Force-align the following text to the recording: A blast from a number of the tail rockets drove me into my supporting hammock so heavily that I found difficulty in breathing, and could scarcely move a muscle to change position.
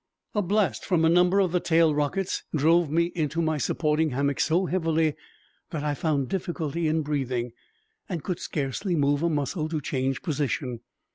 A 0.33 0.41
blast 0.41 0.83
from 0.83 1.05
a 1.05 1.09
number 1.09 1.39
of 1.39 1.51
the 1.51 1.59
tail 1.59 1.93
rockets 1.93 2.41
drove 2.55 2.89
me 2.89 3.11
into 3.13 3.39
my 3.39 3.59
supporting 3.59 4.09
hammock 4.09 4.39
so 4.39 4.65
heavily 4.65 5.13
that 5.69 5.83
I 5.83 5.93
found 5.93 6.27
difficulty 6.27 6.87
in 6.87 7.03
breathing, 7.03 7.51
and 8.09 8.23
could 8.23 8.39
scarcely 8.39 8.95
move 8.95 9.21
a 9.21 9.29
muscle 9.29 9.69
to 9.69 9.79
change 9.79 10.23
position. 10.23 10.79